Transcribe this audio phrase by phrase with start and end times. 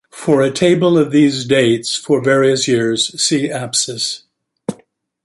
[0.09, 4.23] For a table of these dates for various years, see Apsis.